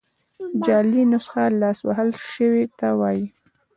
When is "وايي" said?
2.99-3.25